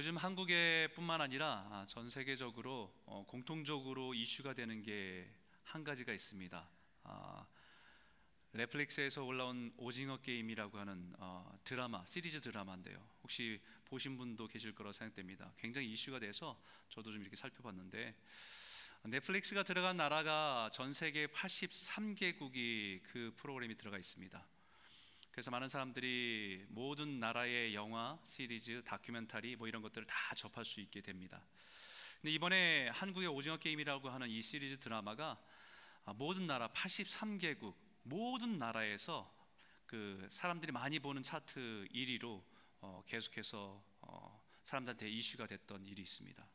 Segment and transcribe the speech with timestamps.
[0.00, 5.30] 요즘 한국에뿐만 아니라 아, 전 세계적으로 어, 공통적으로 이슈가 되는 게
[5.70, 6.68] 한 가지가 있습니다.
[7.04, 7.46] 아,
[8.52, 12.98] 넷플릭스에서 올라온 오징어 게임이라고 하는 어, 드라마 시리즈 드라마인데요.
[13.22, 15.52] 혹시 보신 분도 계실 거라 생각됩니다.
[15.58, 18.16] 굉장히 이슈가 돼서 저도 좀 이렇게 살펴봤는데
[19.04, 24.44] 넷플릭스가 들어간 나라가 전 세계 83개국이 그 프로그램이 들어가 있습니다.
[25.30, 31.00] 그래서 많은 사람들이 모든 나라의 영화, 시리즈, 다큐멘터리 뭐 이런 것들을 다 접할 수 있게
[31.00, 31.46] 됩니다.
[32.20, 35.40] 근데 이번에 한국의 오징어 게임이라고 하는 이 시리즈 드라마가
[36.16, 39.32] 모든 나라 83개국 모든 나라에서
[39.86, 42.42] 그 사람들이 많이 보는 차트 1위로
[42.80, 46.46] 어 계속해서 어 사람들한테 이슈가 됐던 일이 있습니다.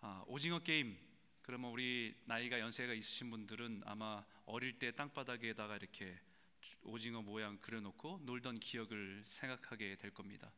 [0.00, 0.98] 아, 오징어 게임
[1.42, 6.18] 그러면 우리 나이가 연세가 있으신 분들은 아마 어릴 때 땅바닥에다가 이렇게
[6.82, 10.52] 오징어 모양 그려놓고 놀던 기억을 생각하게 될 겁니다.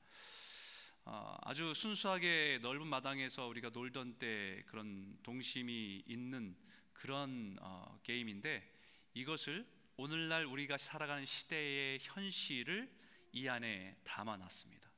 [1.05, 6.57] 아, 아주 순수하게 넓은 마당에서 우리가 놀던 때 그런 동심이 있는
[6.93, 8.71] 그런 어, 게임인데
[9.15, 12.89] 이것을 오늘날 우리가 살아가는 시대의 현실을
[13.33, 14.89] 이 안에 담아놨습니다.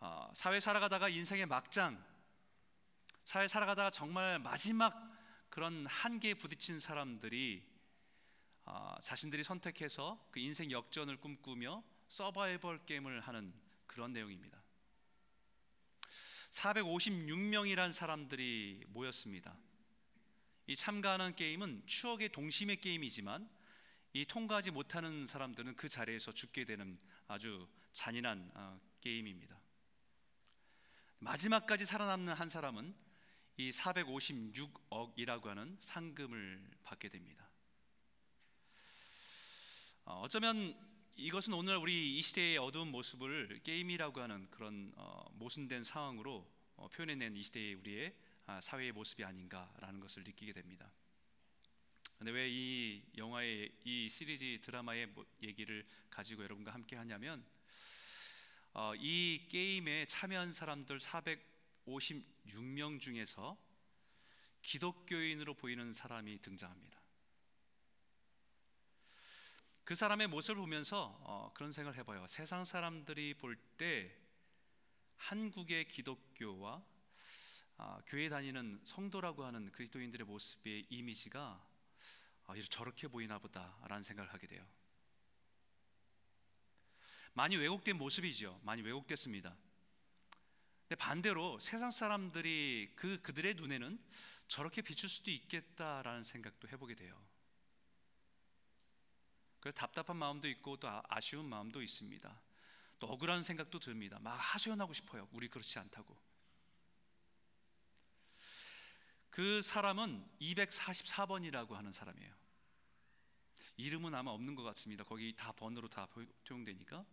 [0.00, 2.02] 어, 사회 살아가다가 인생의 막장,
[3.24, 4.94] 사회 살아가다가 정말 마지막
[5.48, 7.75] 그런 한계에 부딪힌 사람들이 어,
[9.00, 13.52] 자신들이 선택해서 그 인생 역전을 꿈꾸며 서바이벌 게임을 하는
[13.86, 14.62] 그런 내용입니다.
[16.50, 19.56] 456명이란 사람들이 모였습니다.
[20.66, 23.48] 이 참가하는 게임은 추억의 동심의 게임이지만
[24.12, 29.60] 이 통과하지 못하는 사람들은 그 자리에서 죽게 되는 아주 잔인한 어, 게임입니다.
[31.18, 32.94] 마지막까지 살아남는 한 사람은
[33.58, 37.45] 이 456억이라고 하는 상금을 받게 됩니다.
[40.08, 40.72] 어, 어쩌면
[41.16, 47.34] 이것은 오늘 우리 이 시대의 어두운 모습을 게임이라고 하는 그런 어, 모순된 상황으로 어, 표현해낸
[47.34, 48.14] 이 시대의 우리의
[48.46, 50.92] 아, 사회의 모습이 아닌가라는 것을 느끼게 됩니다.
[52.18, 55.12] 근데 왜 이 영화의 이 시리즈 드라마의
[55.42, 57.44] 얘기를 가지고 여러분과 함께 하냐면
[58.74, 63.58] 어, 이 게임에 참여한 사람들 456명 중에서
[64.62, 66.95] 기독교인으로 보이는 사람이 등장합니다.
[69.86, 72.26] 그 사람의 모습을 보면서 어, 그런 생각을 해봐요.
[72.26, 74.12] 세상 사람들이 볼 때
[75.16, 76.84] 한국의 기독교와
[77.76, 81.64] 아, 교회 다니는 성도라고 하는 그리스도인들의 모습의 이미지가
[82.46, 84.66] 아, 저렇게 보이나 보다라는 생각을 하게 돼요.
[87.34, 88.60] 많이 왜곡된 모습이죠.
[88.64, 89.56] 많이 왜곡됐습니다.
[90.80, 94.04] 근데 반대로 세상 사람들이 그 그들의 눈에는
[94.48, 97.35] 저렇게 비출 수도 있겠다라는 생각도 해보게 돼요.
[99.66, 102.40] 그래서 답답한 마음도 있고 또 아, 아쉬운 마음도 있습니다.
[103.00, 104.16] 또 억울한 생각도 듭니다.
[104.20, 105.28] 막 하소연하고 싶어요.
[105.32, 106.16] 우리 그렇지 않다고.
[109.28, 112.32] 그 사람은 244번이라고 하는 사람이에요.
[113.76, 115.02] 이름은 아마 없는 것 같습니다.
[115.02, 116.06] 거기 다 번호로 다
[116.46, 117.04] 표용되니까.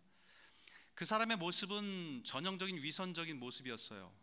[0.94, 4.14] 그 사람의 모습은 전형적인 위선적인 모습이었어요.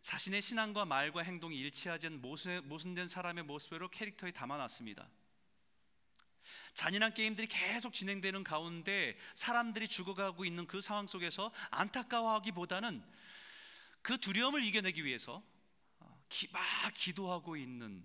[0.00, 2.22] 자신의 신앙과 말과 행동이 일치하지 않은
[2.64, 5.21] 모순된 사람의 모습으로 캐릭터에 담아놨습니다.
[6.74, 13.02] 잔인한 게임들이 계속 진행되는 가운데 사람들이 죽어가고 있는 그 상황 속에서 안타까워하기보다는
[14.02, 15.42] 그 두려움을 이겨내기 위해서
[16.00, 16.62] 어, 막
[16.94, 18.02] 기도하고 있는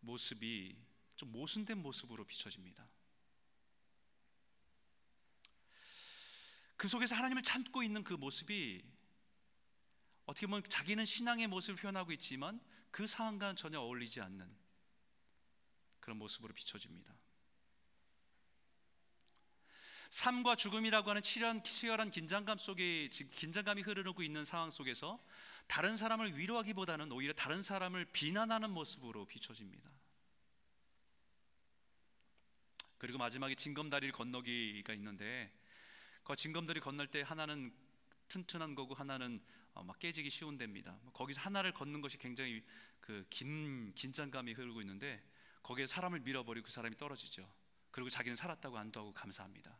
[0.00, 0.76] 모습이
[1.16, 2.86] 좀 모순된 모습으로 비춰집니다.
[6.76, 8.84] 그 속에서 하나님을 찾고 있는 그 모습이
[10.26, 12.60] 어떻게 보면 자기는 신앙의 모습을 표현하고 있지만
[12.90, 14.63] 그 상황과는 전혀 어울리지 않는
[16.04, 17.14] 그런 모습으로 비춰집니다.
[20.10, 25.18] 삶과 죽음이라고 하는 치열한, 치열한 긴장감 속에 긴장감이 흐르고 있는 상황 속에서
[25.66, 29.90] 다른 사람을 위로하기보다는 오히려 다른 사람을 비난하는 모습으로 비춰집니다.
[32.98, 35.50] 그리고 마지막에 징검다리를 건너기가 있는데
[36.22, 37.74] 그 징검다리 건널 때 하나는
[38.28, 39.42] 튼튼한 거고 하나는
[39.72, 40.98] 어, 막 깨지기 쉬운 데입니다.
[41.14, 42.62] 거기서 하나를 걷는 것이 굉장히
[43.00, 45.22] 그 긴 긴장감이 흐르고 있는데
[45.64, 47.50] 거기에 사람을 밀어버리고 그 사람이 떨어지죠.
[47.90, 49.76] 그리고 자기는 살았다고 안도하고 감사합니다.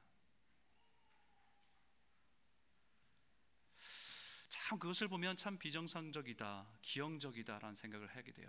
[4.49, 8.49] 참 그것을 보면 참 비정상적이다, 기형적이다라는 생각을 하게 돼요.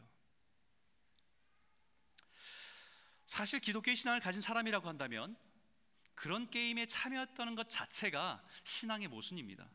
[3.26, 5.36] 사실 기독교의 신앙을 가진 사람이라고 한다면
[6.14, 9.70] 그런 게임에 참여했다는 것 자체가 신앙의 모순입니다.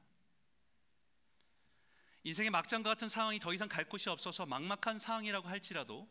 [2.22, 6.08] 인생의 막장과 같은 상황이 더 이상 갈 곳이 없어서 막막한 상황이라고 할지라도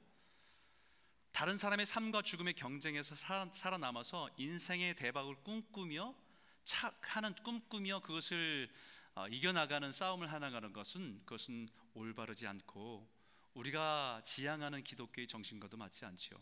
[1.31, 6.16] 다른 사람의 삶과 죽음의 경쟁에서 살아 남아서 인생의 대박을 꿈꾸며
[6.66, 8.70] 착하는 꿈꾸며 그것을
[9.16, 13.10] 어, 이겨나가는 싸움을 하나가는 것은 그것은 올바르지 않고
[13.54, 16.40] 우리가 지향하는 기독교의 정신과도 맞지 않지요.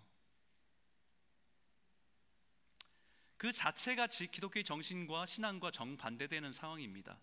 [3.38, 7.19] 그 자체가 기독교의 정신과 신앙과 정반대되는 상황입니다.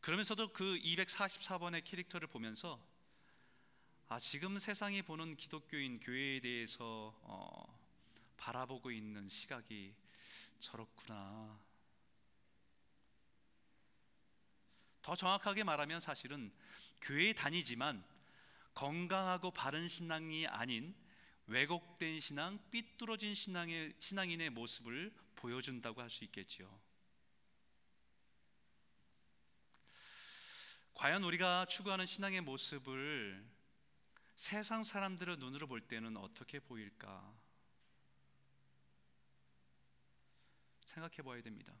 [0.00, 2.84] 그러면서도 그 244번의 캐릭터를 보면서
[4.08, 7.80] 아 지금 세상이 보는 기독교인 교회에 대해서 어,
[8.36, 9.94] 바라보고 있는 시각이
[10.60, 11.58] 저렇구나.
[15.00, 16.52] 더 정확하게 말하면 사실은
[17.00, 18.04] 교회에 다니지만
[18.74, 20.94] 건강하고 바른 신앙이 아닌
[21.46, 26.80] 왜곡된 신앙, 삐뚤어진 신앙의 신앙인의 모습을 보여준다고 할 수 있겠지요.
[30.94, 33.53] 과연 우리가 추구하는 신앙의 모습을
[34.36, 37.34] 세상 사람들의 눈으로 볼 때는 어떻게 보일까?
[40.84, 41.74] 생각해 봐야 됩니다.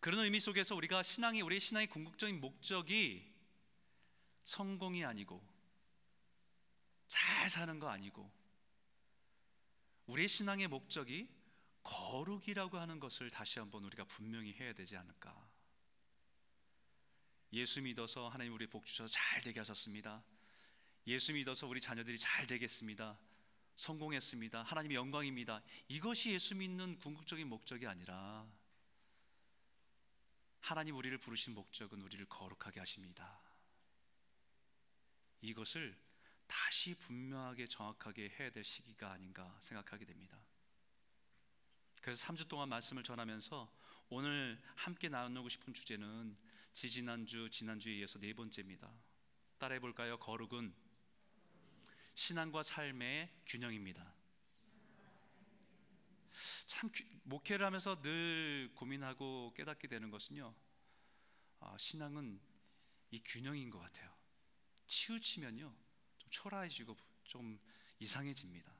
[0.00, 3.32] 그런 의미 속에서 우리가 신앙이 우리의 신앙의 궁극적인 목적이
[4.44, 5.42] 성공이 아니고
[7.08, 8.30] 잘 사는 거 아니고
[10.06, 11.28] 우리의 신앙의 목적이
[11.82, 15.47] 거룩이라고 하는 것을 다시 한번 우리가 분명히 해야 되지 않을까?
[17.52, 20.22] 예수 믿어서 하나님 우리 복 주셔서 잘 되게 하셨습니다.
[21.06, 23.18] 예수 믿어서 우리 자녀들이 잘 되겠습니다.
[23.76, 24.62] 성공했습니다.
[24.62, 25.62] 하나님의 영광입니다.
[25.88, 28.46] 이것이 예수 믿는 궁극적인 목적이 아니라
[30.60, 33.40] 하나님 우리를 부르신 목적은 우리를 거룩하게 하십니다.
[35.40, 35.96] 이것을
[36.46, 40.38] 다시 분명하게 정확하게 해야 될 시기가 아닌가 생각하게 됩니다.
[42.02, 43.72] 그래서 3주 동안 말씀을 전하면서
[44.10, 46.36] 오늘 함께 나누고 싶은 주제는
[46.72, 48.92] 지지난주 지난주에 이어서 네 번째입니다.
[49.58, 50.18] 따라해 볼까요?
[50.18, 50.74] 거룩은
[52.14, 54.14] 신앙과 삶의 균형입니다.
[56.66, 56.90] 참
[57.24, 60.54] 목회를 하면서 늘 고민하고 깨닫게 되는 것은요.
[61.60, 62.40] 아, 신앙은
[63.10, 64.14] 이 균형인 것 같아요.
[64.86, 65.74] 치우치면요,
[66.18, 67.58] 좀 초라해지고 좀
[67.98, 68.78] 이상해집니다.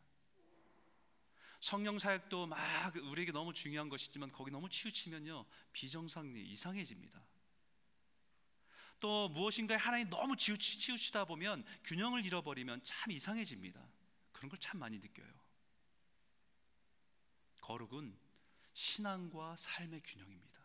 [1.61, 7.21] 성령 사역도 막 우리에게 너무 중요한 것이지만 거기 너무 치우치면요 비정상이 이상해집니다.
[9.01, 13.81] 또 무엇인가에 하나님 너무 치우치, 치우치다 보면 균형을 잃어버리면 참 이상해집니다.
[14.33, 15.27] 그런 걸 참 많이 느껴요.
[17.61, 18.17] 거룩은
[18.73, 20.59] 신앙과 삶의 균형입니다.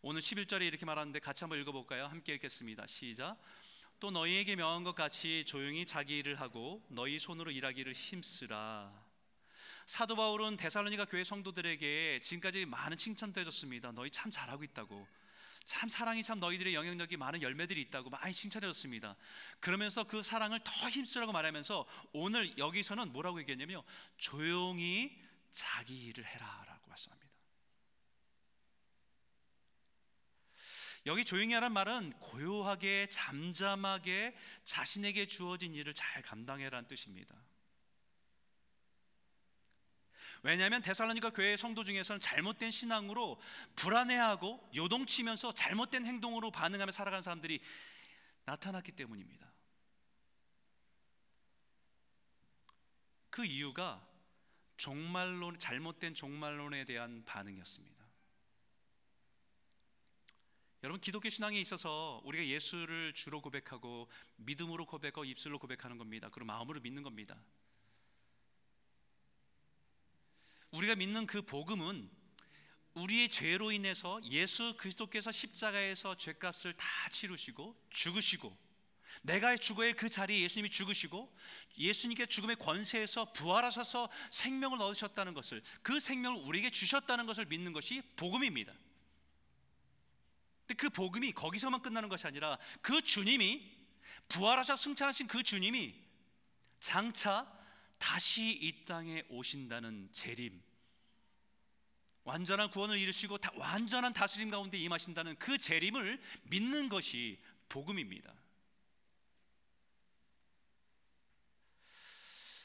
[0.00, 2.06] 오늘 11절에 이렇게 말하는데 같이 한번 읽어볼까요?
[2.06, 2.86] 함께 읽겠습니다.
[2.86, 3.38] 시작.
[4.00, 8.92] 또 너희에게 명한 것 같이 조용히 자기 일을 하고 너희 손으로 일하기를 힘쓰라.
[9.86, 13.92] 사도 바울은 데살로니가 교회 성도들에게 지금까지 많은 칭찬도 해줬습니다.
[13.92, 15.06] 너희 참 잘하고 있다고.
[15.64, 19.16] 참 사랑이 참 너희들의 영향력이 많은 열매들이 있다고 많이 칭찬해줬습니다.
[19.60, 23.82] 그러면서 그 사랑을 더 힘쓰라고 말하면서 오늘 여기서는 뭐라고 얘기했냐면
[24.16, 25.16] 조용히
[25.52, 27.32] 자기 일을 해라라고 말씀합니다.
[31.06, 37.34] 여기 조용히 하란 말은 고요하게 잠잠하게 자신에게 주어진 일을 잘 감당해라는 뜻입니다.
[40.42, 43.40] 왜냐하면 데살로니가 교회 성도 중에서는 잘못된 신앙으로
[43.76, 47.60] 불안해하고 요동치면서 잘못된 행동으로 반응하며 살아가는 사람들이
[48.44, 49.52] 나타났기 때문입니다.
[53.30, 54.06] 그 이유가
[54.76, 58.02] 종말론 잘못된 종말론에 대한 반응이었습니다.
[60.82, 66.28] 여러분 기독교 신앙에 있어서 우리가 예수를 주로 고백하고 믿음으로 고백하고 입술로 고백하는 겁니다.
[66.32, 67.40] 그리고 마음으로 믿는 겁니다.
[70.72, 72.10] 우리가 믿는 그 복음은
[72.94, 78.56] 우리의 죄로 인해서 예수 그리스도께서 십자가에서 죄값을 다 치르시고 죽으시고
[79.22, 81.34] 내가 죽어야 그 자리에 예수님이 죽으시고
[81.78, 88.72] 예수님께 죽음의 권세에서 부활하셔서 생명을 얻으셨다는 것을 그 생명을 우리에게 주셨다는 것을 믿는 것이 복음입니다.
[90.66, 93.70] 근데 그 복음이 거기서만 끝나는 것이 아니라 그 주님이
[94.28, 95.94] 부활하셔 승천하신 그 주님이
[96.80, 97.61] 장차
[98.02, 100.60] 다시 이 땅에 오신다는 재림
[102.24, 108.34] 완전한 구원을 이루시고 다, 완전한 다스림 가운데 임하신다는 그 재림을 믿는 것이 복음입니다.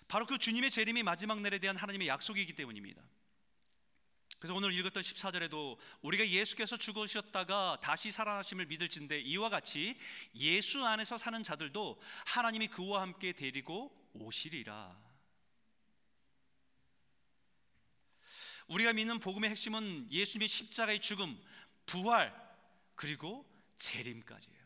[0.07, 3.03] 바로 그 주님의 재림이 마지막 날에 대한 하나님의 약속이기 때문입니다.
[4.39, 9.99] 그래서 오늘 읽었던 14절에도 우리가 예수께서 죽으셨다가 다시 살아나심을 믿을진데 이와 같이
[10.33, 15.06] 예수 안에서 사는 자들도 하나님이 그와 함께 데리고 오시리라.
[18.67, 21.41] 우리가 믿는 복음의 핵심은 예수님의 십자가의 죽음,
[21.85, 22.33] 부활,
[22.95, 23.45] 그리고
[23.77, 24.57] 재림까지예요.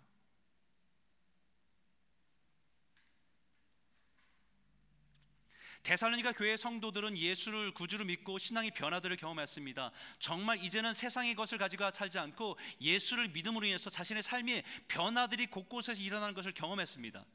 [5.83, 9.91] 데살로니가 교회 성도들은 예수를 구주로 믿고 신앙의 변화들을 경험했습니다.
[10.19, 16.35] 정말 이제는 세상의 것을 가지고 살지 않고 예수를 믿음으로 인해서 자신의 삶의 변화들이 곳곳에서 일어나는
[16.35, 17.25] 것을 경험했습니다.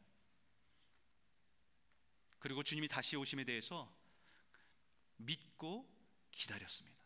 [2.39, 3.93] 그리고 주님이 다시 오심에 대해서
[5.17, 5.96] 믿고
[6.37, 6.97] 기다렸습니다.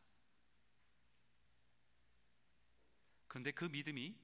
[3.28, 4.18] 그런데 그 믿음이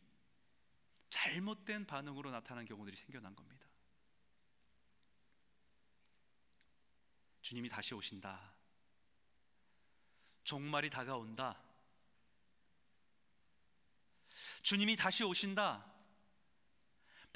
[1.11, 3.65] 잘못된 반응으로 나타난 경우들이 생겨난 겁니다.
[7.43, 8.53] 주님이 다시 오신다.
[10.43, 11.63] 종말이 다가온다.
[14.63, 15.96] 주님이 다시 오신다.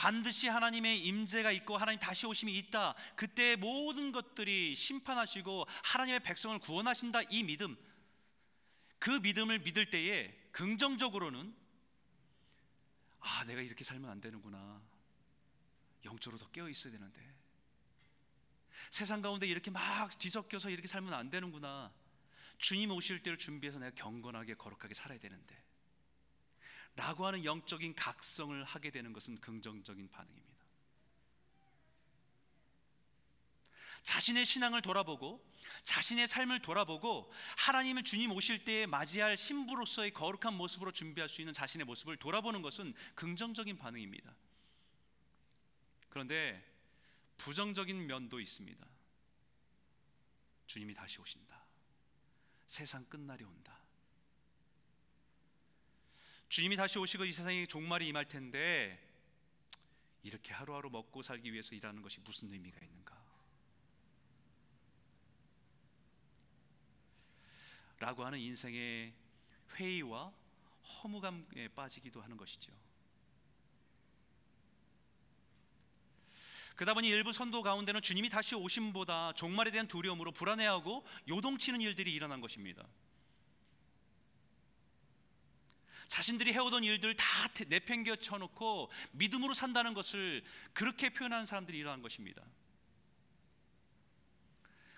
[0.00, 2.94] 반드시 하나님의 임재가 있고 하나님 다시 오심이 있다.
[3.16, 7.20] 그때 모든 것들이 심판하시고 하나님의 백성을 구원하신다.
[7.28, 7.76] 이 믿음.
[8.98, 11.54] 그 믿음을 믿을 때에 긍정적으로는
[13.18, 14.80] 아, 내가 이렇게 살면 안 되는구나.
[16.06, 17.20] 영적으로 더 깨어 있어야 되는데.
[18.88, 21.92] 세상 가운데 이렇게 막 뒤섞여서 이렇게 살면 안 되는구나.
[22.56, 25.62] 주님 오실 때를 준비해서 내가 경건하게 거룩하게 살아야 되는데.
[26.96, 30.50] 라고 하는 영적인 각성을 하게 되는 것은 긍정적인 반응입니다.
[34.04, 35.44] 자신의 신앙을 돌아보고
[35.84, 41.84] 자신의 삶을 돌아보고 하나님을 주님 오실 때에 맞이할 신부로서의 거룩한 모습으로 준비할 수 있는 자신의
[41.84, 44.34] 모습을 돌아보는 것은 긍정적인 반응입니다.
[46.08, 46.66] 그런데
[47.38, 48.86] 부정적인 면도 있습니다.
[50.66, 51.64] 주님이 다시 오신다.
[52.66, 53.79] 세상 끝날이 온다.
[56.50, 58.98] 주님이 다시 오시고 이 세상에 종말이 임할 텐데
[60.24, 63.16] 이렇게 하루하루 먹고 살기 위해서 일하는 것이 무슨 의미가 있는가?
[68.00, 69.14] 라고 하는 인생의
[69.76, 70.32] 회의와
[71.04, 72.72] 허무감에 빠지기도 하는 것이죠.
[76.74, 82.40] 그러다 보니 일부 선도 가운데는 주님이 다시 오심보다 종말에 대한 두려움으로 불안해하고 요동치는 일들이 일어난
[82.40, 82.84] 것입니다.
[86.10, 87.24] 자신들이 해오던 일들 다
[87.68, 92.42] 내팽겨 쳐놓고 믿음으로 산다는 것을 그렇게 표현하는 사람들이 일어난 것입니다.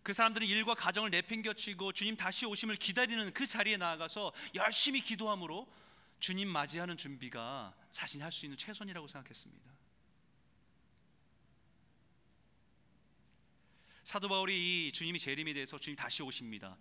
[0.02, 5.70] 그 사람들은 일과 가정을 내팽겨치고 주님 다시 오심을 기다리는 그 자리에 나아가서 열심히 기도함으로
[6.18, 9.70] 주님 맞이하는 준비가 자신이 할 수 있는 최선이라고 생각했습니다.
[14.04, 16.76] 사도 바울이 이 주님이 재림에 대해서 주님 다시 오십니다.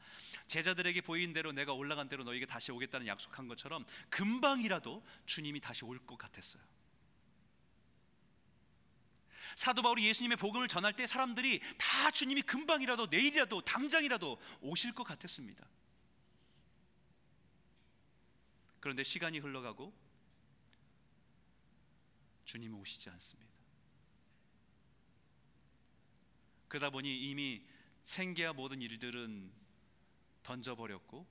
[0.47, 5.99] 제자들에게 보인 대로 내가 올라간 대로 너에게 다시 오겠다는 약속한 것처럼 금방이라도 주님이 다시 올
[6.05, 6.63] 것 같았어요.
[9.55, 15.67] 사도 바울이 예수님의 복음을 전할 때 사람들이 다 주님이 금방이라도 내일이라도 당장이라도 오실 것 같았습니다.
[18.79, 19.93] 그런데 시간이 흘러가고
[22.45, 23.50] 주님은 오시지 않습니다.
[26.71, 27.65] 그러다 보니 이미
[28.01, 29.51] 생계와 모든 일들은
[30.41, 31.27] 던져버렸고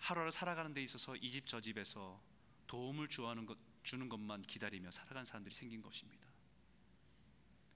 [0.00, 2.20] 하루를 살아가는 데 있어서 이 집 저 집에서
[2.66, 6.26] 도움을 주는, 것, 주는 것만 기다리며 살아간 사람들이 생긴 것입니다.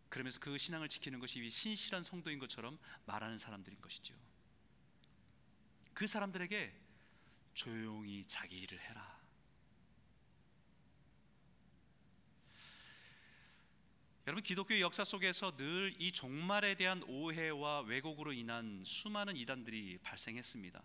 [0.08, 4.16] 그러면서 그 신앙을 지키는 것이 신실한 성도인 것처럼 말하는 사람들인 것이죠.
[5.92, 6.74] 그 사람들에게
[7.54, 9.13] 조용히 자기 일을 해라.
[14.26, 20.82] 여러분 기독교 역사 속에서 늘 이 종말에 대한 오해와 왜곡으로 인한 수많은 이단들이 발생했습니다.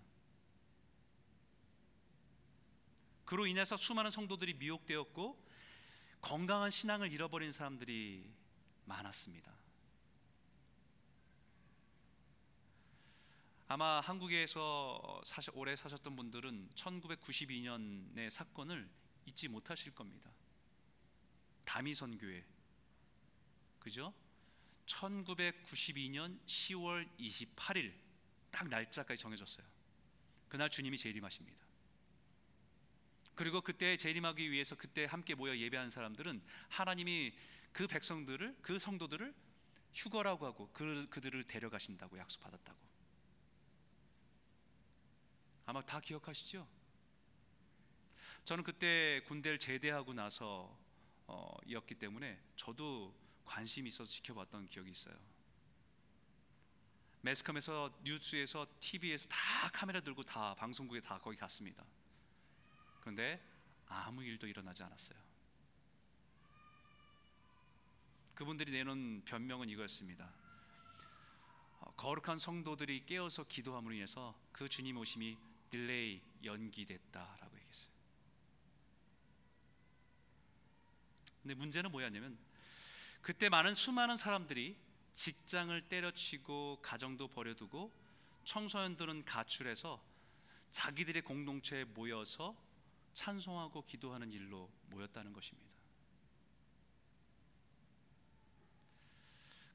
[3.23, 5.41] 그로 인해서 수많은 성도들이 미혹되었고
[6.19, 8.29] 건강한 신앙을 잃어버린 사람들이
[8.83, 9.57] 많았습니다.
[13.69, 18.89] 아마 한국에서 사셔, 오래 사셨던 분들은 1992년의 사건을
[19.27, 20.29] 잊지 못하실 겁니다.
[21.63, 22.43] 다미선 교회
[23.79, 24.13] 그죠?
[24.85, 27.93] 1992년 10월 28일
[28.51, 29.65] 딱 날짜까지 정해졌어요.
[30.47, 31.69] 그날 주님이 재림하십니다.
[33.35, 37.33] 그리고 그때 재림하기 위해서 그때 함께 모여 예배한 사람들은 하나님이
[37.71, 39.33] 그 백성들을 그 성도들을
[39.93, 42.77] 휴거라고 하고 그, 그들을 데려가신다고 약속받았다고.
[45.67, 46.67] 아마 다 기억하시죠?
[48.43, 50.75] 저는 그때 군대를 제대하고 나서
[51.27, 53.15] 어, 였기 때문에 저도
[53.49, 55.15] 관심이 있어서 지켜봤던 기억이 있어요.
[57.21, 59.37] 매스컴에서 뉴스에서 TV에서 다
[59.73, 61.83] 카메라 들고 다 방송국에 다 거기 갔습니다.
[63.01, 63.43] 그런데
[63.87, 65.19] 아무 일도 일어나지 않았어요.
[68.35, 70.31] 그분들이 내놓은 변명은 이거였습니다.
[71.79, 75.37] 어, 거룩한 성도들이 깨어서 기도함으로 인해서 그 주님 오심이
[75.71, 77.93] delay 연기됐다라고 얘기했어요.
[81.41, 82.37] 근데 문제는 뭐였냐면
[83.21, 84.77] 그때 많은 수많은 사람들이
[85.13, 87.91] 직장을 때려치고 가정도 버려두고
[88.45, 90.01] 청소년들은 가출해서
[90.71, 92.55] 자기들의 공동체에 모여서
[93.13, 95.69] 찬송하고 기도하는 일로 모였다는 것입니다.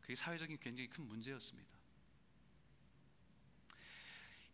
[0.01, 1.75] 그게 사회적인 굉장히 큰 문제였습니다.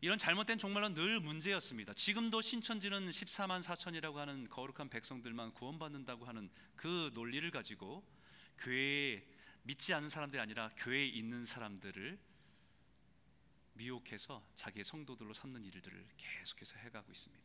[0.02, 1.92] 이런 잘못된 종말은 늘 문제였습니다.
[1.92, 8.02] 지금도 신천지는 14만 4천이라고 하는 거룩한 백성들만 구원받는다고 하는 그 논리를 가지고
[8.60, 9.22] 교회에
[9.62, 12.18] 믿지 않는 사람들이 아니라 교회에 있는 사람들을
[13.74, 17.44] 미혹해서 자기의 성도들로 삼는 일들을 계속해서 해가고 있습니다.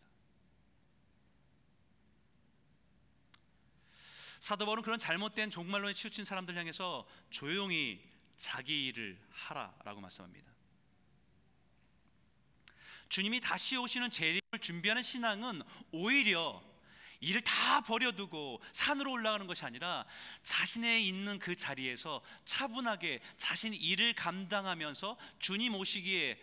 [4.40, 8.02] 사도 바울은 그런 잘못된 종말론에 치우친 사람들 향해서 조용히
[8.38, 10.54] 자기 일을 하라라고 말씀합니다.
[13.10, 16.62] 주님이 다시 오시는 재림을 준비하는 신앙은 오히려
[17.22, 20.06] 일을 다 버려두고 산으로 올라가는 것이 아니라
[20.44, 26.42] 자신의 있는 그 자리에서 차분하게 자신이 일을 감당하면서 주님 오시기에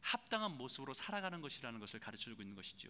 [0.00, 2.88] 합당한 모습으로 살아가는 것이라는 것을 가르쳐 주고 있는 것이죠.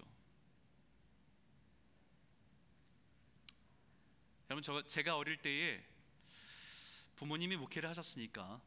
[4.50, 5.84] 여러분 저 제가 어릴 때에
[7.16, 8.60] 부모님이 목회를 하셨으니까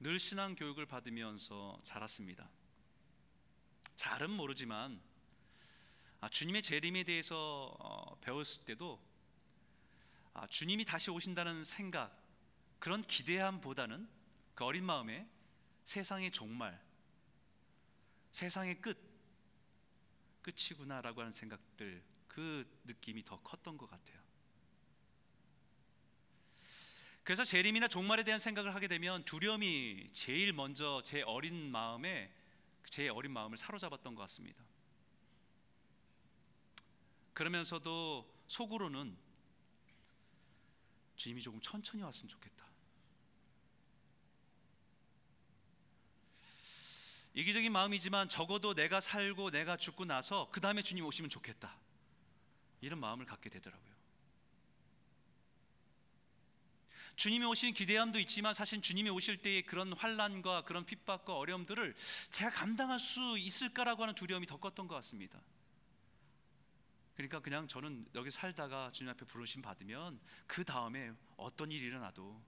[0.00, 2.48] 늘 신앙 교육을 받으면서 자랐습니다.
[3.96, 5.13] 잘은 모르지만 아,
[6.28, 9.00] 주님의 재림에 대해서 어, 배웠을 때도
[10.32, 12.16] 아, 주님이 다시 오신다는 생각
[12.78, 14.08] 그런 기대함보다는
[14.54, 15.28] 그 어린 마음에
[15.84, 16.80] 세상의 종말,
[18.30, 18.98] 세상의 끝
[20.42, 24.22] 끝이구나라고 하는 생각들 그 느낌이 더 컸던 것 같아요.
[27.22, 32.30] 그래서 재림이나 종말에 대한 생각을 하게 되면 두려움이 제일 먼저 제 어린 마음에
[32.90, 34.62] 제 어린 마음을 사로잡았던 것 같습니다.
[37.34, 39.16] 그러면서도 속으로는
[41.16, 42.64] 주님이 조금 천천히 왔으면 좋겠다.
[47.34, 51.76] 이기적인 마음이지만 적어도 내가 살고 내가 죽고 나서 그 다음에 주님 오시면 좋겠다.
[52.80, 53.94] 이런 마음을 갖게 되더라고요.
[57.16, 61.94] 주님이 오신 기대함도 있지만 사실 주님이 오실 때의 그런 환란과 그런 핍박과 어려움들을
[62.30, 65.40] 제가 감당할 수 있을까라고 하는 두려움이 더 컸던 것 같습니다.
[67.14, 72.42] 그러니까 그냥 저는 여기 살다가 주님 앞에 부르심 받으면 그 다음에 어떤 일이 일어나도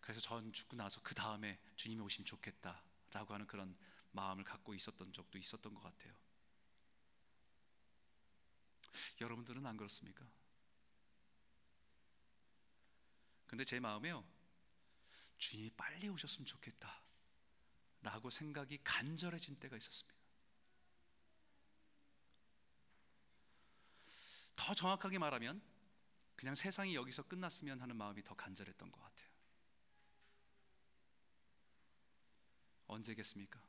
[0.00, 3.76] 그래서 전 죽고 나서 그 다음에 주님이 오시면 좋겠다라고 하는 그런
[4.12, 6.14] 마음을 갖고 있었던 적도 있었던 것 같아요.
[9.20, 10.28] 여러분들은 안 그렇습니까?
[13.46, 14.24] 근데 제 마음에요.
[15.38, 17.02] 주님이 빨리 오셨으면 좋겠다.
[18.02, 20.19] 라고 생각이 간절해진 때가 있었습니다.
[24.70, 25.60] 더 정확하게 말하면
[26.36, 29.28] 그냥 세상이 여기서 끝났으면 하는 마음이 더 간절했던 것 같아요.
[32.86, 33.60] 언제겠습니까?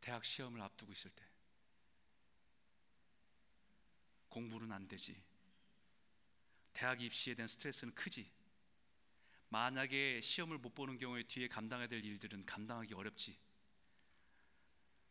[0.00, 1.24] 대학 시험을 앞두고 있을 때
[4.30, 5.22] 공부는 안 되지.
[6.72, 8.28] 대학 입시에 대한 스트레스는 크지.
[9.50, 13.38] 만약에 시험을 못 보는 경우에 뒤에 감당해야 될 일들은 감당하기 어렵지.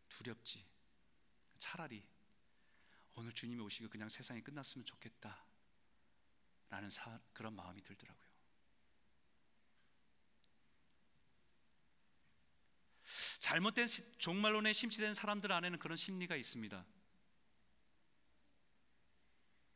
[0.09, 0.65] 두렵지.
[1.57, 2.12] 차라리
[3.15, 5.45] 오늘 주님이 오시고 그냥 세상이 끝났으면 좋겠다.
[6.69, 8.33] 라는 사, 그런 마음이 들더라고요.
[13.39, 16.85] 잘못된 종말론에 심취된 사람들 안에는 그런 심리가 있습니다.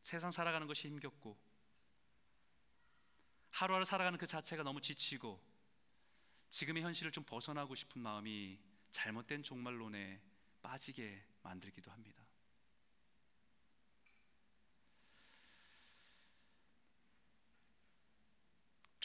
[0.03, 1.37] 세상 살아가는 것이 힘겹고
[3.49, 5.43] 하루하루 살아가는 그 자체가 너무 지치고
[6.49, 8.59] 지금의 현실을 좀 벗어나고 싶은 마음이
[8.91, 10.21] 잘못된 종말론에
[10.61, 12.26] 빠지게 만들기도 합니다.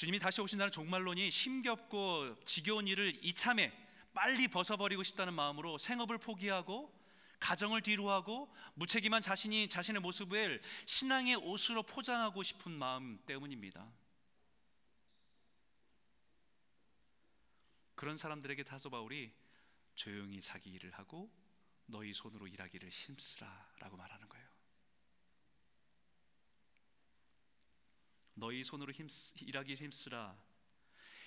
[0.02, 3.72] 주님이 다시 오신다는 종말론이 힘겹고 지겨운 일을 이참에
[4.12, 6.92] 빨리 벗어버리고 싶다는 마음으로 생업을 포기하고
[7.38, 13.88] 가정을 뒤로하고 무책임한 자신이 자신의 모습을 신앙의 옷으로 포장하고 싶은 마음 때문입니다.
[17.94, 19.32] 그런 사람들에게 다소 바울이
[19.94, 21.30] 조용히 자기 일을 하고
[21.86, 24.51] 너희 손으로 일하기를 힘쓰라라고 말하는 거예요.
[28.34, 30.36] 너희 손으로 힘쓰, 일하기 힘쓰라.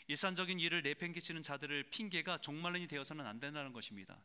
[0.07, 4.19] 일산적인 일을 내팽개치는 자들을 핑계가 종말론이 되어서는 안 된다는 것입니다.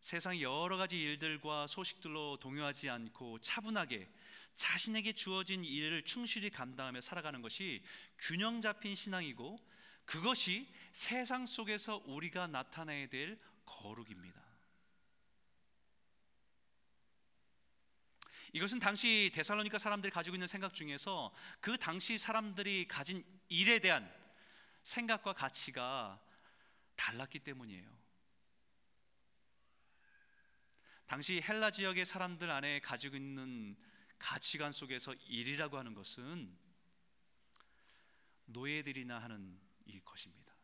[0.00, 4.08] 세상 여러 가지 일들과 소식들로 동요하지 않고 차분하게
[4.56, 7.82] 자신에게 주어진 일을 충실히 감당하며 살아가는 것이
[8.18, 9.58] 균형 잡힌 신앙이고
[10.04, 14.41] 그것이 세상 속에서 우리가 나타내야 될 거룩입니다.
[18.52, 24.12] 이것은 당시 데살로니가 사람들이 가지고 있는 생각 중에서 그 당시 사람들이 가진 일에 대한
[24.82, 26.22] 생각과 가치가
[26.96, 27.90] 달랐기 때문이에요.
[31.06, 33.76] 당시 헬라 지역의 사람들 안에 가지고 있는
[34.18, 36.56] 가치관 속에서 일이라고 하는 것은
[38.46, 40.54] 노예들이나 하는 일 것입니다.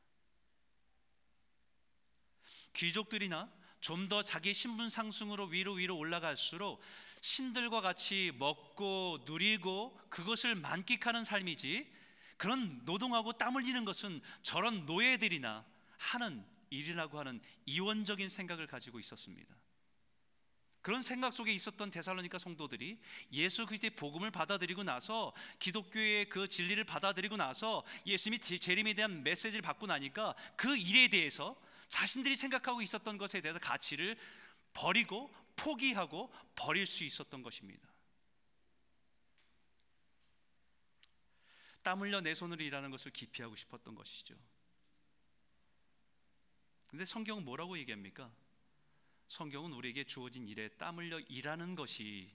[2.74, 6.80] 귀족들이나 좀 더 자기 신분 상승으로 위로 위로 올라갈수록
[7.20, 11.86] 신들과 같이 먹고 누리고 그것을 만끽하는 삶이지
[12.36, 15.64] 그런 노동하고 땀 흘리는 것은 저런 노예들이나
[15.98, 19.54] 하는 일이라고 하는 이원적인 생각을 가지고 있었습니다.
[20.80, 22.98] 그런 생각 속에 있었던 데살로니가 성도들이
[23.32, 29.86] 예수 그리스도의 복음을 받아들이고 나서 기독교의 그 진리를 받아들이고 나서 예수님이 재림에 대한 메시지를 받고
[29.86, 34.16] 나니까 그 일에 대해서 자신들이 생각하고 있었던 것에 대해서 가치를
[34.72, 37.88] 버리고 포기하고 버릴 수 있었던 것입니다.
[41.82, 44.34] 땀 흘려 내 손으로 일하는 것을 기피하고 싶었던 것이죠.
[46.86, 48.30] 근데 성경은 뭐라고 얘기합니까?
[49.28, 52.30] 성경은 우리에게 주어진 일에 땀 흘려 일하는 것이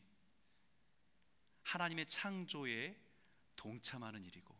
[1.63, 2.95] 하나님의 창조에
[3.55, 4.55] 동참하는 일이고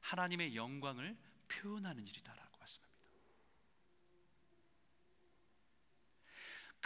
[0.00, 1.16] 하나님의 영광을
[1.48, 2.98] 표현하는 일이다라고 말씀합니다.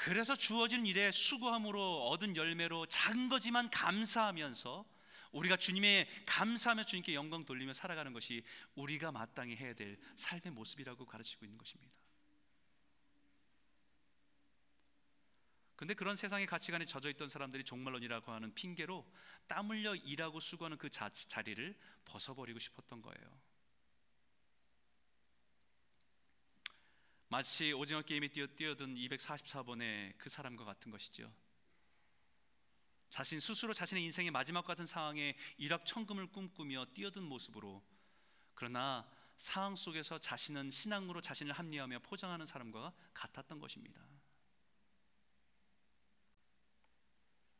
[0.05, 4.85] 그래서 주어진 일에 수고함으로 얻은 열매로 작은 거지만 감사하면서
[5.31, 8.43] 우리가 주님의 감사하며 주님께 영광 돌리며 살아가는 것이
[8.75, 11.95] 우리가 마땅히 해야 될 삶의 모습이라고 가르치고 있는 것입니다.
[15.77, 19.09] 근데 그런 세상의 가치관에 젖어 있던 사람들이 종말론이라고 하는 핑계로
[19.47, 23.41] 땀 흘려 일하고 수고하는 그 자, 자리를 벗어버리고 싶었던 거예요.
[27.33, 31.33] 마치 오징어 게임에 뛰어, 뛰어 든 244번의 그 사람과 같은 것이죠.
[33.09, 37.83] 자신 스스로 자신의 인생의 마지막 같은 상황에 일확천금을 꿈꾸며 뛰어든 모습으로
[38.53, 44.07] 그러나 상황 속에서 자신은 신앙으로 자신을 합리하며 포장하는 사람과 같았던 것입니다.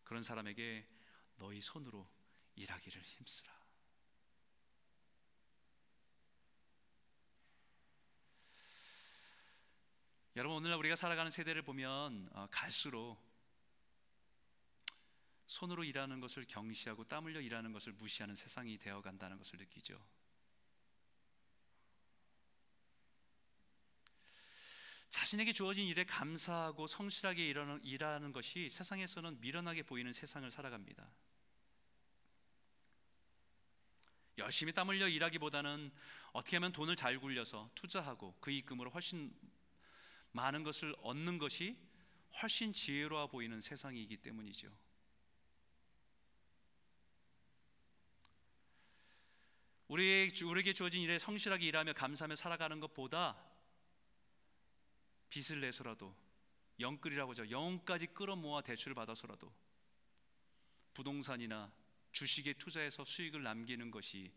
[0.05, 0.87] 그런 사람에게
[1.37, 2.07] 너희 손으로
[2.57, 3.62] 일하기를 힘쓰라.
[10.35, 13.19] 여러분 오늘날 우리가 살아가는 세대를 보면 어, 갈수록
[15.47, 20.03] 손으로 일하는 것을 경시하고 땀 흘려 일하는 것을 무시하는 세상이 되어 간다는 것을 느끼죠.
[25.11, 31.11] 자신에게 주어진 일에 감사하고 성실하게 일하는, 일하는 것이 세상에서는 미련하게 보이는 세상을 살아갑니다.
[34.39, 35.93] 열심히 땀 흘려 일하기보다는
[36.33, 39.31] 어떻게 하면 돈을 잘 굴려서 투자하고 그 입금으로 훨씬
[40.33, 41.77] 많은 것을 얻는 것이
[42.41, 44.71] 훨씬 지혜로워 보이는 세상이기 때문이죠.
[49.89, 53.37] 우리에게 주어진 일에 성실하게 일하며 감사하며 살아가는 것보다
[55.29, 56.17] 빚을 내서라도
[56.81, 57.51] 영끌이라고 하죠.
[57.51, 59.53] 영까지 끌어모아 대출을 받아서라도
[60.95, 61.71] 부동산이나
[62.13, 64.33] 주식에 투자해서 수익을 남기는 것이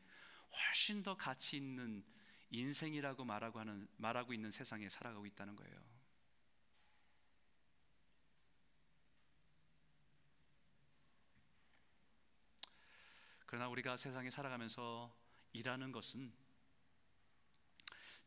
[0.52, 2.04] 훨씬 더 가치 있는
[2.50, 5.96] 인생이라고 말하고 하는 말하고 있는 세상에 살아가고 있다는 거예요.
[13.46, 15.16] 그러나 우리가 세상에 살아가면서
[15.54, 16.34] 일하는 것은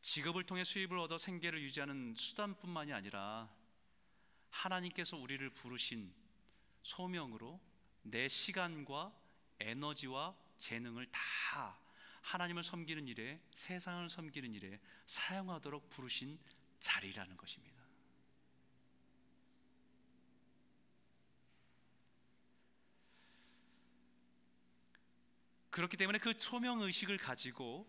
[0.01, 3.53] 직업을 통해 수입을 얻어 생계를 유지하는 수단뿐만이 아니라
[4.51, 6.15] 하나님께서 우리를 부르신
[6.83, 7.61] 소명으로
[8.03, 9.13] 내 시간과
[9.61, 11.79] 에너지와 재능을 다
[12.23, 16.39] 하나님을 섬기는 일에 세상을 섬기는 일에 사용하도록 부르신
[16.81, 17.79] 자리라는 것입니다.
[25.71, 27.89] 그렇기 때문에 그 소명 의식을 가지고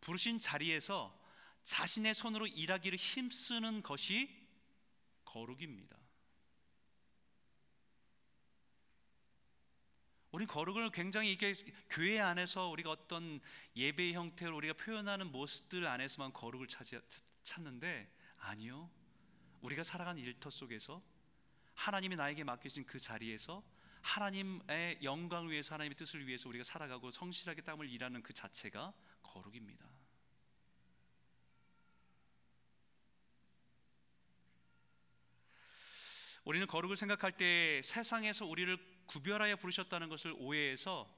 [0.00, 1.20] 부르신 자리에서
[1.64, 4.30] 자신의 손으로 일하기를 힘쓰는 것이
[5.24, 6.03] 거룩입니다.
[10.34, 11.54] 우리 거룩을 굉장히 이게
[11.88, 13.38] 교회 안에서 우리가 어떤
[13.76, 16.84] 예배 형태로 우리가 표현하는 모습들 안에서만 거룩을 찾,
[17.44, 18.90] 찾는데 아니요.
[19.60, 21.00] 우리가 살아가는 일터 속에서
[21.74, 23.62] 하나님이 나에게 맡겨진 그 자리에서
[24.02, 28.92] 하나님의 영광을 위해서 하나님의 뜻을 위해서 우리가 살아가고 성실하게 땀을 일하는 그 자체가
[29.22, 29.86] 거룩입니다.
[36.42, 41.08] 우리는 거룩을 생각할 때 세상에서 우리를 구별하여 부르셨다는 것을 오해해서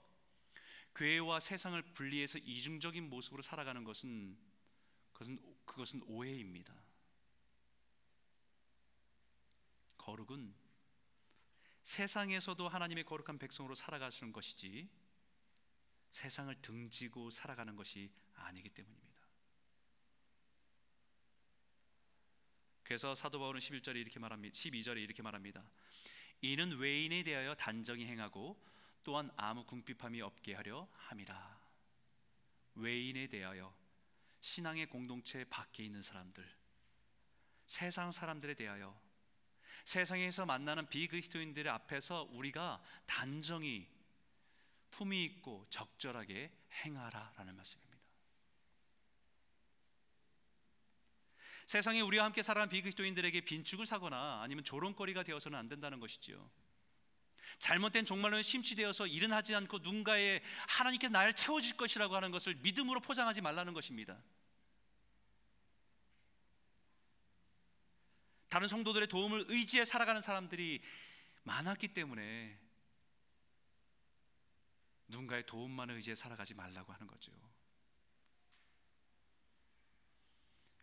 [0.94, 4.36] 교회와 세상을 분리해서 이중적인 모습으로 살아가는 것은
[5.12, 6.74] 그것은 그것은 오해입니다.
[9.98, 10.54] 거룩은
[11.82, 14.88] 세상에서도 하나님의 거룩한 백성으로 살아가시는 것이지
[16.10, 19.06] 세상을 등지고 살아가는 것이 아니기 때문입니다.
[22.82, 24.54] 그래서 사도 바울은 11절에 이렇게 말합니다.
[24.54, 25.62] 12절에 이렇게 말합니다.
[26.40, 28.60] 이는 외인에 대하여 단정히 행하고
[29.04, 31.60] 또한 아무 궁핍함이 없게 하려 함이라.
[32.74, 33.74] 외인에 대하여
[34.40, 36.44] 신앙의 공동체 밖에 있는 사람들,
[37.66, 38.98] 세상 사람들에 대하여
[39.84, 43.88] 세상에서 만나는 비그리스도인들의 앞에서 우리가 단정히
[44.90, 46.50] 품위 있고 적절하게
[46.84, 47.85] 행하라라는 말씀입니다.
[51.66, 56.48] 세상에 우리와 함께 살아가는 비그리스도인들에게 빈축을 사거나 아니면 조롱거리가 되어서는 안 된다는 것이지요.
[57.58, 63.40] 잘못된 종말론에 심취되어서 일은 하지 않고 누군가의 하나님께 나를 채워질 것이라고 하는 것을 믿음으로 포장하지
[63.40, 64.16] 말라는 것입니다.
[68.48, 70.80] 다른 성도들의 도움을 의지해 살아가는 사람들이
[71.42, 72.58] 많았기 때문에
[75.08, 77.32] 누군가의 도움만을 의지해 살아가지 말라고 하는 거죠.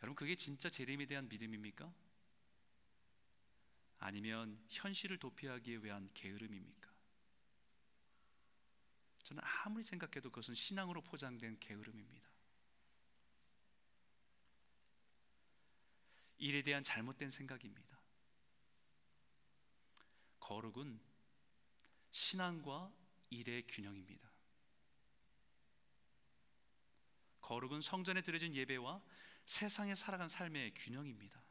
[0.03, 1.91] 여러분 그게 진짜 재림에 대한 믿음입니까?
[3.99, 6.91] 아니면 현실을 도피하기 위한 게으름입니까?
[9.23, 12.29] 저는 아무리 생각해도 그것은 신앙으로 포장된 게으름입니다.
[16.39, 17.97] 일에 대한 잘못된 생각입니다.
[20.41, 20.99] 거룩은
[22.11, 22.91] 신앙과
[23.29, 24.29] 일의 균형입니다.
[27.39, 29.01] 거룩은 성전에 드려진 예배와
[29.45, 31.41] 세상에 살아간 삶의 균형입니다.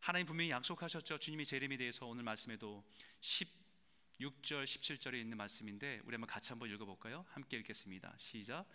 [0.00, 1.18] 하나님 분명히 약속하셨죠.
[1.18, 2.84] 주님이 재림에 대해서 오늘 말씀에도
[3.20, 7.24] 16절, 17절에 있는 말씀인데 우리 한번 같이 한번 읽어볼까요?
[7.30, 8.14] 함께 읽겠습니다.
[8.16, 8.66] 시작.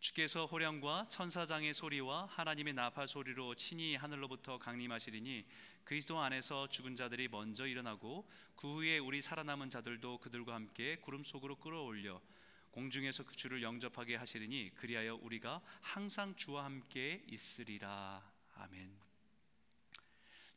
[0.00, 5.46] 주께서 호령과 천사장의 소리와 하나님의 나팔 소리로 친히 하늘로부터 강림하시리니
[5.84, 11.54] 그리스도 안에서 죽은 자들이 먼저 일어나고 그 후에 우리 살아남은 자들도 그들과 함께 구름 속으로
[11.54, 12.20] 끌어올려
[12.72, 18.22] 공중에서 그 주를 영접하게 하시리니 그리하여 우리가 항상 주와 함께 있으리라.
[18.54, 18.98] 아멘.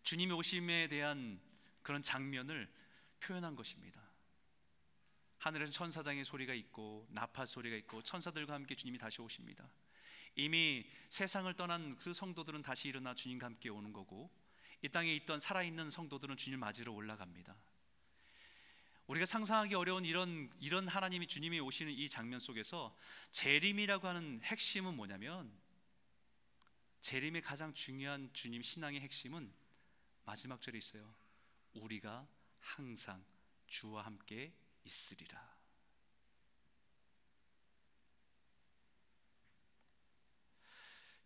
[0.03, 1.39] 주님의 오심에 대한
[1.81, 2.71] 그런 장면을
[3.19, 4.01] 표현한 것입니다.
[5.37, 9.69] 하늘에서 천사장의 소리가 있고 나팔 소리가 있고 천사들과 함께 주님이 다시 오십니다.
[10.35, 14.31] 이미 세상을 떠난 그 성도들은 다시 일어나 주님과 함께 오는 거고
[14.81, 17.55] 이 땅에 있던 살아있는 성도들은 주님 맞으러 올라갑니다.
[19.07, 22.95] 우리가 상상하기 어려운 이런 이런 하나님이 주님이 오시는 이 장면 속에서
[23.31, 25.51] 재림이라고 하는 핵심은 뭐냐면
[27.01, 29.53] 재림의 가장 중요한 주님 신앙의 핵심은
[30.23, 31.13] 마지막 절에 있어요.
[31.73, 32.27] 우리가
[32.59, 33.23] 항상
[33.67, 34.51] 주와 함께
[34.85, 35.55] 있으리라.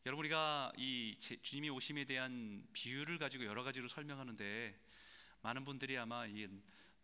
[0.06, 4.78] 여러분 우리가 이 주님이 오심에 대한 비유를 가지고 여러 가지로 설명하는데
[5.42, 6.48] 많은 분들이 아마 이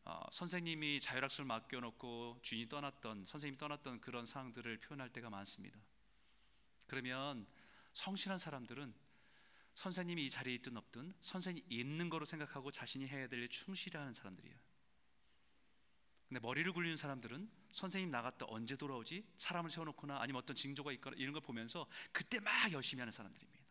[0.05, 5.79] 어, 선생님이 자율학습을 맡겨놓고 주인이 떠났던 선생님이 떠났던 그런 상황들을 표현할 때가 많습니다.
[6.85, 7.47] 그러면
[7.93, 8.93] 성실한 사람들은
[9.73, 14.13] 선생님이 이 자리에 있든 없든 선생님이 있는 거로 생각하고 자신이 해야 될 일 충실히 하는
[14.13, 14.57] 사람들이에요.
[16.29, 19.25] 근데 머리를 굴리는 사람들은 선생님 나갔다 언제 돌아오지?
[19.37, 23.65] 사람을 세워놓거나 아니면 어떤 징조가 있거나 이런 걸 보면서 그때 막 열심히 하는 사람들입니다.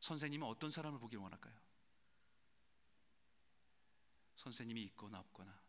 [0.00, 1.54] 선생님은 어떤 사람을 보기 원할까요?
[4.36, 5.60] 선생님이 있거나 없거나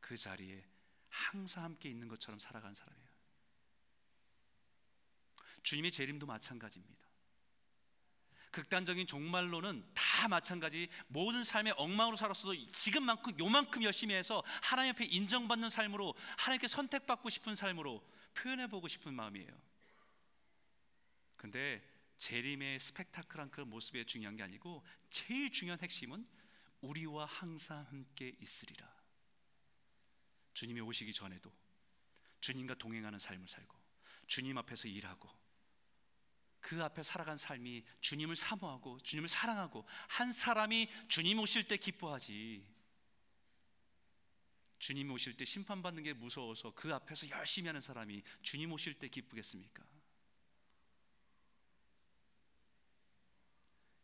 [0.00, 0.64] 그 자리에
[1.08, 3.06] 항상 함께 있는 것처럼 살아가는 사람이에요.
[5.62, 7.06] 주님의 재림도 마찬가지입니다.
[8.52, 15.68] 극단적인 종말로는 다 마찬가지 모든 삶의 엉망으로 살았어도 지금만큼 요만큼 열심히 해서 하나님 앞에 인정받는
[15.68, 18.02] 삶으로 하나님께 선택받고 싶은 삶으로
[18.34, 19.50] 표현해 보고 싶은 마음이에요.
[21.36, 21.86] 근데
[22.18, 26.26] 재림의 스펙타클한 그런 모습이 중요한 게 아니고 제일 중요한 핵심은
[26.80, 28.86] 우리와 항상 함께 있으리라.
[30.54, 31.52] 주님이 오시기 전에도
[32.40, 33.76] 주님과 동행하는 삶을 살고
[34.26, 35.28] 주님 앞에서 일하고
[36.60, 42.66] 그 앞에 살아간 삶이 주님을 사모하고 주님을 사랑하고 한 사람이 주님 오실 때 기뻐하지.
[44.78, 49.84] 주님 오실 때 심판받는 게 무서워서 그 앞에서 열심히 하는 사람이 주님 오실 때 기쁘겠습니까?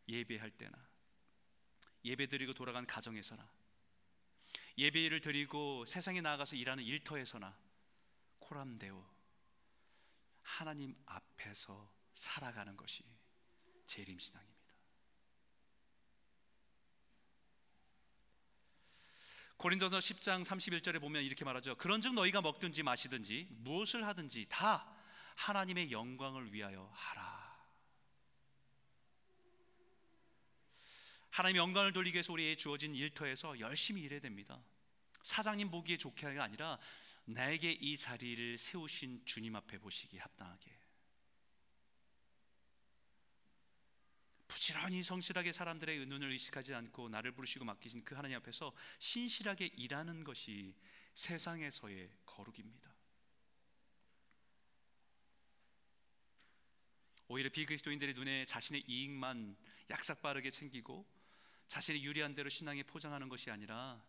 [0.07, 0.92] 예배할 때나
[2.05, 3.49] 예배 드리고 돌아간 가정에서나
[4.77, 7.57] 예배를 드리고 세상에 나가서 일하는 일터에서나
[8.39, 9.05] 코람데오
[10.41, 13.03] 하나님 앞에서 살아가는 것이
[13.87, 14.63] 재림 신앙입니다.
[19.57, 21.75] 고린도서 10장 31절에 보면 이렇게 말하죠.
[21.77, 24.93] 그런즉 너희가 먹든지 마시든지 무엇을 하든지 다
[25.35, 27.42] 하나님의 영광을 위하여 하라.
[31.33, 34.63] 하나님 영광을 돌리기 위해서 우리에게 주어진 일터에서 열심히 일해야 됩니다.
[35.23, 36.77] 사장님 보기에 좋게 하는 게 아니라
[37.25, 40.77] 나에게 이 자리를 세우신 주님 앞에 보시기 합당하게
[44.47, 50.75] 부지런히 성실하게 사람들의 눈을 의식하지 않고 나를 부르시고 맡기신 그 하나님 앞에서 신실하게 일하는 것이
[51.15, 52.93] 세상에서의 거룩입니다.
[57.27, 59.57] 오히려 비그리스도인들의 눈에 자신의 이익만
[59.89, 61.22] 약삭 빠르게 챙기고
[61.67, 64.03] 자신이 유리한 대로 신앙에 포장하는 것이 아니라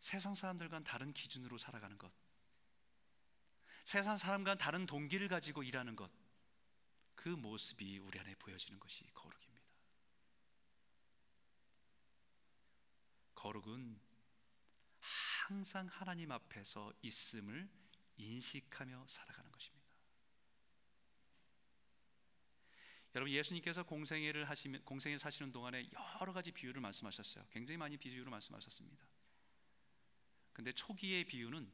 [0.00, 2.12] 세상 사람들과는 다른 기준으로 살아가는 것.
[3.84, 6.10] 세상 사람과는 다른 동기를 가지고 일하는 것.
[7.14, 9.66] 그 모습이 우리 안에 보여지는 것이 거룩입니다.
[13.34, 14.00] 거룩은
[15.00, 17.68] 항상 하나님 앞에서 있음을
[18.18, 19.77] 인식하며 살아가는 것입니다.
[23.18, 27.44] 여러분 예수님께서 공생애를 하시면 공생애 사시는 동안에 여러 가지 비유를 말씀하셨어요.
[27.50, 29.04] 굉장히 많이 비유를 말씀하셨습니다.
[30.52, 31.68] 근데 초기의 비유는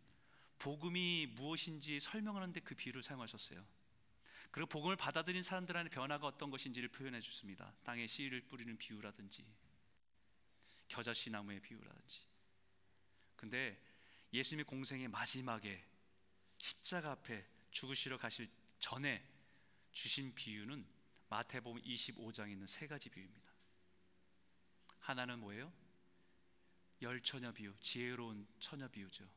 [0.58, 3.62] 복음이 무엇인지 설명하는데 그 비유를 사용하셨어요.
[4.52, 7.74] 그리고 복음을 받아들인 사람들 안에 변화가 어떤 것인지를 표현해 주습니다.
[7.84, 9.44] 땅에 씨를 뿌리는 비유라든지
[10.88, 12.22] 겨자씨 나무의 비유라든지.
[13.36, 13.78] 근데
[14.32, 15.84] 예수님의 공생의 마지막에
[16.56, 19.22] 십자가 앞에 죽으시러 가실 전에
[19.92, 20.93] 주신 비유는
[21.34, 23.50] 마태복음 25장에 있는 세 가지 비유입니다.
[25.00, 25.72] 하나는 뭐예요?
[27.02, 29.28] 열 처녀 비유, 지혜로운 처녀 비유죠.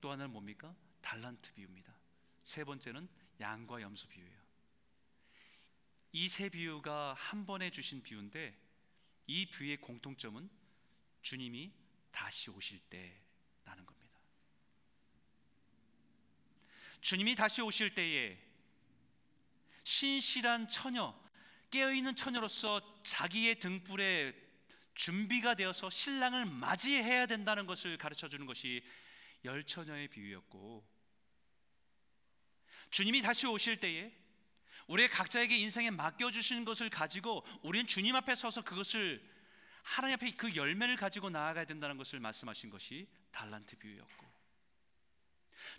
[0.00, 0.74] 또 하나는 뭡니까?
[1.02, 1.94] 달란트 비유입니다.
[2.42, 4.42] 세 번째는 양과 염소 비유예요.
[6.12, 8.56] 이 세 비유가 한 번에 주신 비유인데
[9.28, 10.50] 이 비유의 공통점은
[11.22, 11.72] 주님이
[12.10, 14.18] 다시 오실 때라는 겁니다.
[17.00, 18.53] 주님이 다시 오실 때에
[19.84, 21.14] 신실한 처녀,
[21.70, 24.34] 깨어있는 처녀로서 자기의 등불에
[24.94, 28.82] 준비가 되어서 신랑을 맞이해야 된다는 것을 가르쳐 주는 것이
[29.44, 30.86] 열처녀의 비유였고
[32.90, 34.12] 주님이 다시 오실 때에
[34.86, 39.22] 우리 각자에게 인생에 맡겨 주신 것을 가지고 우리는 주님 앞에 서서 그것을
[39.82, 44.33] 하나님 앞에 그 열매를 가지고 나아가야 된다는 것을 말씀하신 것이 달란트 비유였고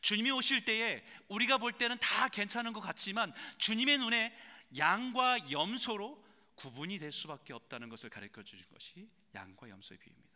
[0.01, 4.35] 주님이 오실 때에 우리가 볼 때는 다 괜찮은 것 같지만 주님의 눈에
[4.77, 6.23] 양과 염소로
[6.55, 10.35] 구분이 될 수밖에 없다는 것을 가르쳐 주신 것이 양과 염소의 비유입니다.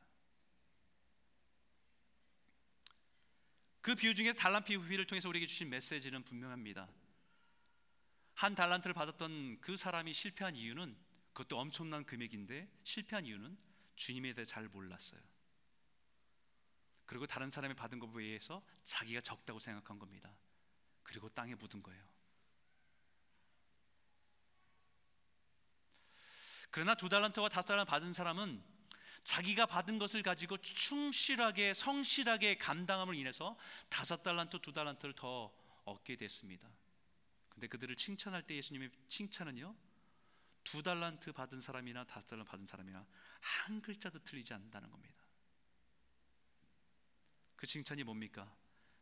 [3.81, 6.89] 그 비유 중에 달란트 비유를 통해서 우리에게 주신 메시지는 분명합니다.
[8.35, 10.95] 한 달란트를 받았던 그 사람이 실패한 이유는
[11.33, 13.57] 그것도 엄청난 금액인데 실패한 이유는
[13.95, 15.21] 주님에 대해 잘 몰랐어요.
[17.09, 20.31] 그리고 다른 사람이 받은 것에 의해서 자기가 적다고 생각한 겁니다.
[21.01, 22.07] 그리고 땅에 묻은 거예요.
[26.69, 28.63] 그러나 두 달란트와 다섯 달란트 받은 사람은
[29.23, 33.57] 자기가 받은 것을 가지고 충실하게 성실하게 감당함을 인해서
[33.89, 35.51] 다섯 달란트 두 달란트를 더
[35.85, 36.69] 얻게 됐습니다.
[37.49, 39.75] 근데 그들을 칭찬할 때 예수님의 칭찬은요.
[40.63, 43.03] 두 달란트 받은 사람이나 다섯 달란트 받은 사람이나
[43.39, 45.18] 한 글자도 틀리지 않는다는 겁니다.
[47.59, 48.49] 그 칭찬이 뭡니까?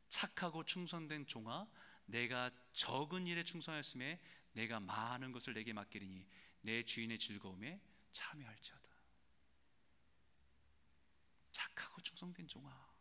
[0.10, 1.67] 착하고 충성된 종아
[2.08, 4.20] 내가 적은 일에 충성하였음에
[4.54, 6.28] 내가 많은 것을 내게 맡기리니
[6.62, 7.80] 내 주인의 즐거움에
[8.13, 8.89] 참여할지어다.
[11.52, 12.96] 착하고 충성된 종아.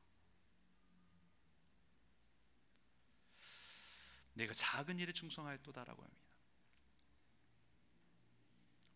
[4.35, 6.23] 내가 작은 일에 충성하였도다라고 합니다.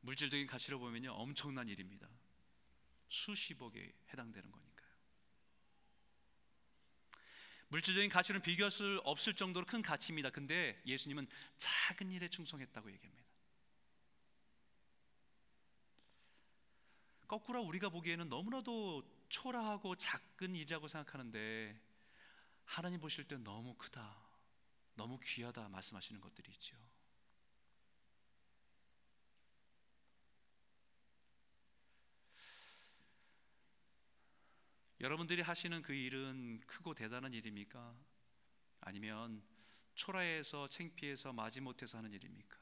[0.02, 2.06] 물질적인 가치로 보면요 엄청난 일입니다.
[3.08, 4.70] 수십억에 해당되는 거니까요.
[7.70, 10.30] 물질적인 가치는 비교할 수 없을 정도로 큰 가치입니다.
[10.30, 13.30] 근데 예수님은 작은 일에 충성했다고 얘기합니다.
[17.28, 21.80] 거꾸로 우리가 보기에는 너무나도 초라하고 작은 일이라고 생각하는데
[22.64, 24.16] 하나님 보실 때 너무 크다,
[24.96, 26.76] 너무 귀하다 말씀하시는 것들이 있죠.
[35.00, 37.96] 여러분들이 하시는 그 일은 크고 대단한 일입니까?
[38.80, 39.42] 아니면
[39.94, 42.58] 초라해서 창피해서 마지못해서 하는 일입니까?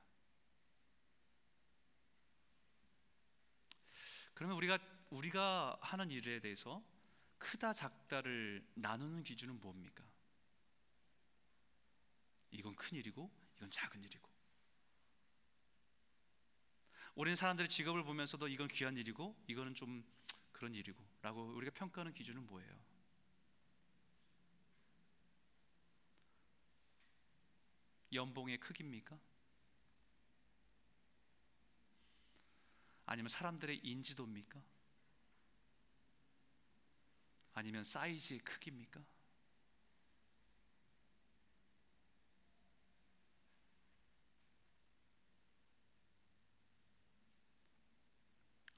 [4.34, 4.78] 그러면 우리가
[5.10, 6.84] 우리가 하는 일에 대해서
[7.38, 10.04] 크다 작다를 나누는 기준은 뭡니까?
[12.52, 14.28] 이건 큰 일이고 이건 작은 일이고
[17.16, 20.04] 우리는 사람들의 직업을 보면서도 이건 귀한 일이고 이거는 좀
[20.58, 22.76] 그런 일이고 라고 우리가 평가하는 기준은 뭐예요?
[28.12, 29.20] 연봉의 크기입니까?
[33.06, 34.60] 아니면 사람들의 인지도입니까?
[37.54, 39.04] 아니면 사이즈의 크기입니까?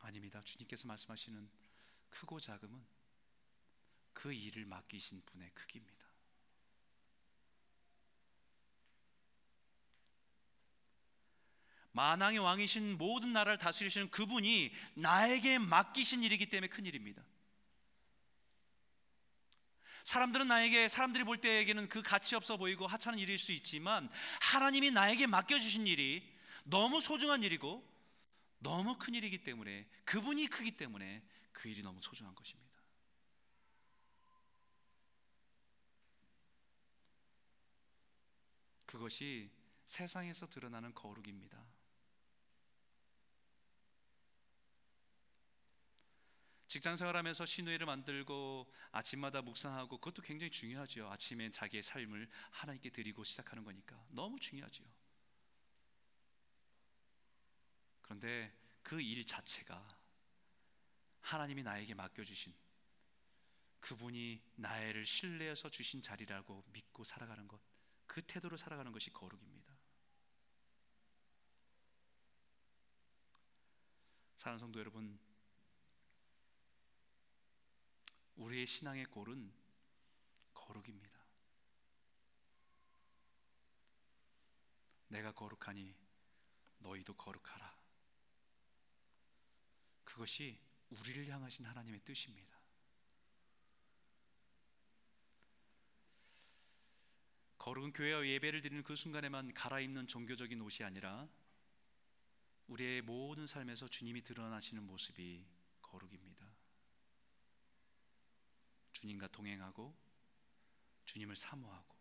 [0.00, 0.42] 아닙니다.
[0.42, 1.69] 주님께서 말씀하시는
[2.10, 2.84] 크고 작음은
[4.12, 6.00] 그 일을 맡기신 분의 크기입니다.
[11.92, 17.24] 만왕의 왕이신 모든 나라를 다스리시는 그분이 나에게 맡기신 일이기 때문에 큰 일입니다.
[20.04, 24.08] 사람들은 나에게 사람들이 볼 때에게는 그 가치 없어 보이고 하찮은 일일 수 있지만
[24.40, 26.22] 하나님이 나에게 맡겨 주신 일이
[26.64, 27.86] 너무 소중한 일이고
[28.58, 31.22] 너무 큰 일이기 때문에 그분이 크기 때문에
[31.52, 32.80] 그 일이 너무 소중한 것입니다.
[38.86, 39.50] 그것이
[39.86, 41.64] 세상에서 드러나는 거룩입니다.
[46.68, 51.08] 직장 생활하면서 신우회를 만들고 아침마다 묵상하고 그것도 굉장히 중요하죠.
[51.10, 54.84] 아침에 자기의 삶을 하나님께 드리고 시작하는 거니까 너무 중요하죠.
[58.02, 59.99] 그런데 그 일 자체가
[61.20, 62.54] 하나님이 나에게 맡겨주신
[63.80, 67.60] 그분이 나를 신뢰해서 주신 자리라고 믿고 살아가는 것,
[68.06, 69.74] 그 태도로 살아가는 것이 거룩입니다.
[74.36, 75.18] 사랑하는 성도 여러분,
[78.36, 79.52] 우리의 신앙의 골은
[80.54, 81.20] 거룩입니다.
[85.08, 85.94] 내가 거룩하니
[86.78, 87.78] 너희도 거룩하라.
[90.04, 90.58] 그것이
[90.90, 92.60] 우리를 향하신 하나님의 뜻입니다.
[97.58, 101.28] 거룩은 교회와 예배를 드리는 그 순간에만 갈아입는 종교적인 옷이 아니라
[102.68, 105.44] 우리의 모든 삶에서 주님이 드러나시는 모습이
[105.82, 106.50] 거룩입니다.
[108.92, 109.96] 주님과 동행하고
[111.04, 111.96] 주님을 사모하고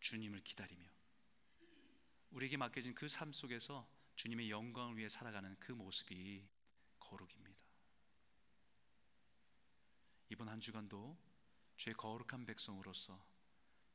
[0.00, 0.86] 주님을 기다리며
[2.30, 6.46] 우리에게 맡겨진 그 삶 속에서 주님의 영광을 위해 살아가는 그 모습이
[6.98, 7.69] 거룩입니다.
[10.30, 11.18] 이번 한 주간도
[11.76, 13.20] 주의 거룩한 백성으로서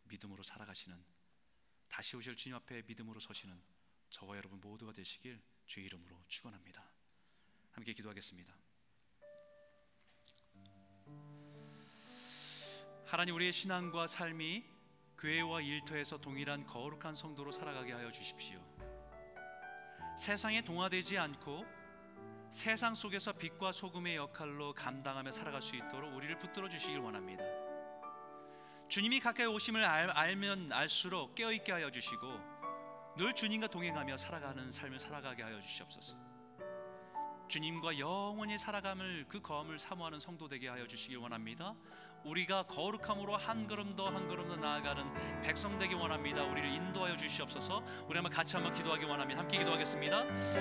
[0.04, 1.02] 믿음으로 살아가시는
[1.88, 3.60] 다시 오실 주님 앞에 믿음으로 서시는
[4.10, 6.92] 저와 여러분 모두가 되시길 주의 이름으로 축원합니다.
[7.72, 8.54] 함께 기도하겠습니다.
[13.06, 14.66] 하나님 우리의 신앙과 삶이
[15.18, 18.60] 교회와 일터에서 동일한 거룩한 성도로 살아가게 하여 주십시오.
[20.18, 21.66] 세상에 동화되지 않고
[22.56, 27.44] 세상 속에서 빛과 소금의 역할로 감당하며 살아갈 수 있도록 우리를 붙들어 주시길 원합니다.
[28.88, 32.40] 주님이 가까이 오심을 알, 알면 알수록 깨어 있게 하여 주시고
[33.18, 36.16] 늘 주님과 동행하며 살아가는 삶을 살아가게 하여 주시옵소서.
[37.50, 41.76] 주님과 영원히 살아감을 그 검을 사모하는 성도 되게 하여 주시길 원합니다.
[42.24, 46.44] 우리가 거룩함으로 한 걸음 더 한 걸음 더 나아가는 백성 되기 원합니다.
[46.44, 47.84] 우리를 인도하여 주시옵소서.
[48.08, 49.42] 우리 한번 같이 한번 기도하기 원합니다.
[49.42, 50.26] 함께 기도하겠습니다.